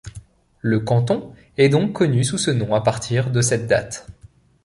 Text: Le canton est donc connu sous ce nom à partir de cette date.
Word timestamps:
Le 0.61 0.79
canton 0.79 1.31
est 1.57 1.69
donc 1.69 1.93
connu 1.93 2.23
sous 2.23 2.39
ce 2.39 2.49
nom 2.49 2.73
à 2.73 2.81
partir 2.81 3.29
de 3.29 3.39
cette 3.41 3.67
date. 3.67 4.07